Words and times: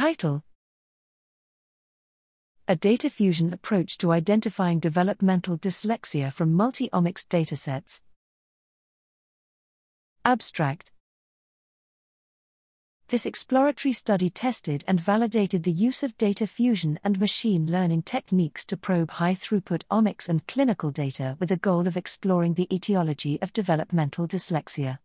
Title 0.00 0.42
A 2.66 2.74
Data 2.74 3.10
Fusion 3.10 3.52
Approach 3.52 3.98
to 3.98 4.12
Identifying 4.12 4.78
Developmental 4.78 5.58
Dyslexia 5.58 6.32
from 6.32 6.54
Multi 6.54 6.88
Omics 6.88 7.22
Datasets. 7.26 8.00
Abstract 10.24 10.90
This 13.08 13.26
exploratory 13.26 13.92
study 13.92 14.30
tested 14.30 14.84
and 14.88 14.98
validated 14.98 15.64
the 15.64 15.70
use 15.70 16.02
of 16.02 16.16
data 16.16 16.46
fusion 16.46 16.98
and 17.04 17.20
machine 17.20 17.70
learning 17.70 18.04
techniques 18.04 18.64
to 18.64 18.78
probe 18.78 19.10
high 19.10 19.34
throughput 19.34 19.82
omics 19.90 20.30
and 20.30 20.46
clinical 20.46 20.90
data 20.90 21.36
with 21.38 21.50
the 21.50 21.58
goal 21.58 21.86
of 21.86 21.98
exploring 21.98 22.54
the 22.54 22.74
etiology 22.74 23.38
of 23.42 23.52
developmental 23.52 24.26
dyslexia. 24.26 25.00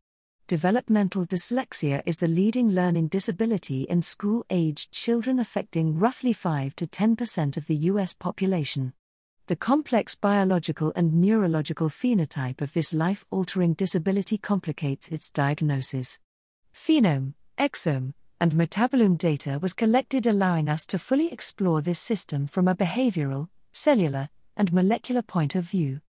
Developmental 0.48 1.26
dyslexia 1.26 2.04
is 2.06 2.18
the 2.18 2.28
leading 2.28 2.70
learning 2.70 3.08
disability 3.08 3.82
in 3.82 4.04
school 4.04 4.46
aged 4.52 4.92
children, 4.92 5.40
affecting 5.40 5.98
roughly 5.98 6.34
5 6.34 6.76
to 6.76 6.86
10% 6.86 7.58
of 7.58 7.66
the 7.66 7.76
U.S. 7.90 8.14
population. 8.14 8.94
The 9.48 9.56
complex 9.56 10.14
biological 10.14 10.94
and 10.96 11.16
neurological 11.16 11.90
phenotype 11.90 12.62
of 12.62 12.74
this 12.74 12.94
life 12.94 13.26
altering 13.32 13.74
disability 13.74 14.38
complicates 14.38 15.08
its 15.08 15.32
diagnosis. 15.32 16.20
Phenome, 16.76 17.34
exome, 17.58 18.14
and 18.40 18.52
metabolome 18.52 19.18
data 19.18 19.58
was 19.60 19.74
collected, 19.74 20.28
allowing 20.28 20.70
us 20.70 20.86
to 20.88 21.00
fully 21.00 21.34
explore 21.34 21.82
this 21.82 21.98
system 21.98 22.46
from 22.46 22.68
a 22.68 22.76
behavioral, 22.76 23.48
cellular, 23.72 24.30
and 24.56 24.72
molecular 24.72 25.24
point 25.24 25.56
of 25.56 25.64
view. 25.64 26.02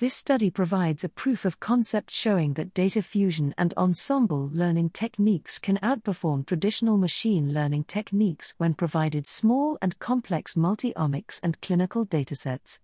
This 0.00 0.14
study 0.14 0.48
provides 0.48 1.02
a 1.02 1.08
proof 1.08 1.44
of 1.44 1.58
concept 1.58 2.12
showing 2.12 2.52
that 2.54 2.72
data 2.72 3.02
fusion 3.02 3.52
and 3.58 3.74
ensemble 3.76 4.48
learning 4.52 4.90
techniques 4.90 5.58
can 5.58 5.76
outperform 5.78 6.46
traditional 6.46 6.96
machine 6.96 7.52
learning 7.52 7.82
techniques 7.82 8.54
when 8.58 8.74
provided 8.74 9.26
small 9.26 9.76
and 9.82 9.98
complex 9.98 10.56
multi 10.56 10.92
omics 10.92 11.40
and 11.42 11.60
clinical 11.60 12.06
datasets. 12.06 12.78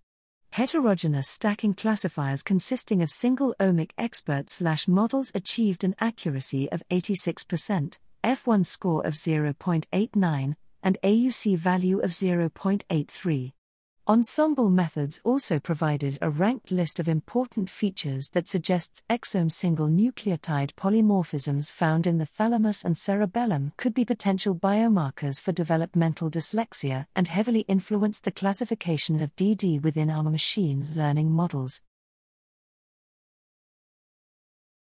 Heterogeneous 0.51 1.29
stacking 1.29 1.73
classifiers 1.73 2.43
consisting 2.43 3.01
of 3.01 3.09
single 3.09 3.55
omic 3.61 3.91
experts 3.97 4.55
slash 4.55 4.85
models 4.85 5.31
achieved 5.33 5.85
an 5.85 5.95
accuracy 6.01 6.69
of 6.69 6.83
86%, 6.91 7.97
F1 8.25 8.65
score 8.65 9.05
of 9.07 9.13
0.89, 9.13 10.55
and 10.83 10.97
AUC 11.01 11.57
value 11.57 11.99
of 11.99 12.11
0.83. 12.11 13.54
Ensemble 14.07 14.69
methods 14.69 15.19
also 15.23 15.57
provided 15.59 16.19
a 16.21 16.29
ranked 16.29 16.69
list 16.69 16.99
of 16.99 17.09
important 17.09 17.71
features 17.71 18.29
that 18.33 18.47
suggests 18.47 19.01
exome 19.09 19.51
single 19.51 19.87
nucleotide 19.87 20.75
polymorphisms 20.75 21.71
found 21.71 22.05
in 22.05 22.19
the 22.19 22.25
thalamus 22.27 22.85
and 22.85 22.95
cerebellum 22.95 23.73
could 23.77 23.95
be 23.95 24.05
potential 24.05 24.53
biomarkers 24.53 25.41
for 25.41 25.53
developmental 25.53 26.29
dyslexia 26.29 27.07
and 27.15 27.29
heavily 27.29 27.61
influence 27.61 28.19
the 28.19 28.31
classification 28.31 29.19
of 29.23 29.35
DD 29.35 29.81
within 29.81 30.11
our 30.11 30.21
machine 30.21 30.87
learning 30.93 31.31
models. 31.31 31.81